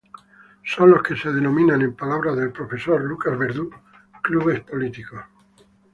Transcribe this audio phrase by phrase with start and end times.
[0.65, 3.69] Son lo que se denomina, en palabras del profesor Lucas Verdú,
[4.23, 5.21] clubes políticos.